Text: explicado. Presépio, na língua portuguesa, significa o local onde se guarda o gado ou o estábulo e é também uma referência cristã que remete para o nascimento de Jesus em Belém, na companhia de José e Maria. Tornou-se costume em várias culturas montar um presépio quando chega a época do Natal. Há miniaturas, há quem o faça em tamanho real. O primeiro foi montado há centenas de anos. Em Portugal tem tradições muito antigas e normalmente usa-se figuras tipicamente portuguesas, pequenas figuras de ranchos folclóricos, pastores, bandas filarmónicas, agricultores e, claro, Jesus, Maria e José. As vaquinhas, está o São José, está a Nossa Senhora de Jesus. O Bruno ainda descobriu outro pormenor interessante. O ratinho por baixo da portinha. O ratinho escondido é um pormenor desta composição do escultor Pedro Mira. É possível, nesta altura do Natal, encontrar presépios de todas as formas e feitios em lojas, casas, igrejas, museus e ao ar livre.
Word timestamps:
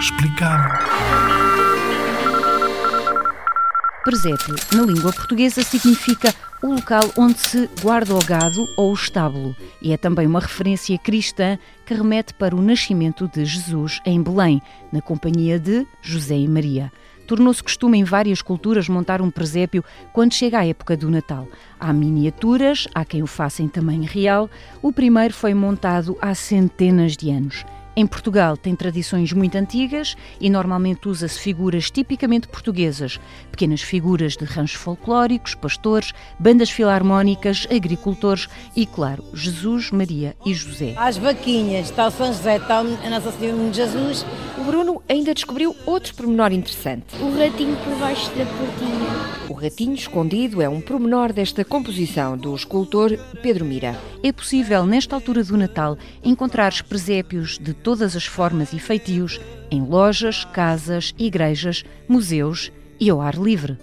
explicado. 0.00 0.78
Presépio, 4.02 4.56
na 4.72 4.82
língua 4.82 5.12
portuguesa, 5.12 5.62
significa 5.62 6.34
o 6.62 6.72
local 6.72 7.02
onde 7.18 7.38
se 7.38 7.68
guarda 7.82 8.14
o 8.14 8.24
gado 8.24 8.66
ou 8.78 8.90
o 8.92 8.94
estábulo 8.94 9.54
e 9.82 9.92
é 9.92 9.98
também 9.98 10.26
uma 10.26 10.40
referência 10.40 10.98
cristã 10.98 11.58
que 11.84 11.92
remete 11.92 12.32
para 12.32 12.56
o 12.56 12.62
nascimento 12.62 13.28
de 13.28 13.44
Jesus 13.44 14.00
em 14.06 14.22
Belém, 14.22 14.62
na 14.90 15.02
companhia 15.02 15.58
de 15.58 15.86
José 16.00 16.36
e 16.36 16.48
Maria. 16.48 16.90
Tornou-se 17.26 17.62
costume 17.62 17.98
em 17.98 18.04
várias 18.04 18.40
culturas 18.40 18.88
montar 18.88 19.20
um 19.20 19.30
presépio 19.30 19.84
quando 20.14 20.32
chega 20.32 20.58
a 20.58 20.66
época 20.66 20.96
do 20.96 21.10
Natal. 21.10 21.46
Há 21.78 21.92
miniaturas, 21.92 22.88
há 22.94 23.04
quem 23.04 23.22
o 23.22 23.26
faça 23.26 23.62
em 23.62 23.68
tamanho 23.68 24.04
real. 24.04 24.50
O 24.82 24.92
primeiro 24.92 25.34
foi 25.34 25.52
montado 25.52 26.16
há 26.20 26.34
centenas 26.34 27.16
de 27.16 27.30
anos. 27.30 27.64
Em 28.00 28.06
Portugal 28.06 28.56
tem 28.56 28.74
tradições 28.74 29.30
muito 29.30 29.58
antigas 29.58 30.16
e 30.40 30.48
normalmente 30.48 31.06
usa-se 31.06 31.38
figuras 31.38 31.90
tipicamente 31.90 32.48
portuguesas, 32.48 33.20
pequenas 33.50 33.82
figuras 33.82 34.38
de 34.38 34.46
ranchos 34.46 34.80
folclóricos, 34.80 35.54
pastores, 35.54 36.14
bandas 36.38 36.70
filarmónicas, 36.70 37.66
agricultores 37.70 38.48
e, 38.74 38.86
claro, 38.86 39.22
Jesus, 39.34 39.90
Maria 39.90 40.34
e 40.46 40.54
José. 40.54 40.94
As 40.96 41.18
vaquinhas, 41.18 41.90
está 41.90 42.06
o 42.06 42.10
São 42.10 42.28
José, 42.28 42.56
está 42.56 42.78
a 42.78 43.10
Nossa 43.10 43.32
Senhora 43.32 43.68
de 43.68 43.76
Jesus. 43.76 44.24
O 44.56 44.64
Bruno 44.64 45.02
ainda 45.06 45.34
descobriu 45.34 45.76
outro 45.84 46.14
pormenor 46.14 46.52
interessante. 46.52 47.14
O 47.20 47.36
ratinho 47.36 47.76
por 47.84 47.98
baixo 47.98 48.30
da 48.30 48.46
portinha. 48.46 49.40
O 49.50 49.52
ratinho 49.52 49.94
escondido 49.94 50.62
é 50.62 50.68
um 50.68 50.80
pormenor 50.80 51.32
desta 51.32 51.64
composição 51.64 52.38
do 52.38 52.54
escultor 52.54 53.18
Pedro 53.42 53.64
Mira. 53.64 53.98
É 54.22 54.30
possível, 54.30 54.86
nesta 54.86 55.16
altura 55.16 55.42
do 55.42 55.56
Natal, 55.56 55.98
encontrar 56.22 56.72
presépios 56.84 57.58
de 57.58 57.74
todas 57.90 58.14
as 58.14 58.24
formas 58.24 58.72
e 58.72 58.78
feitios 58.78 59.40
em 59.68 59.82
lojas, 59.82 60.44
casas, 60.44 61.12
igrejas, 61.18 61.84
museus 62.08 62.70
e 63.00 63.10
ao 63.10 63.20
ar 63.20 63.34
livre. 63.34 63.76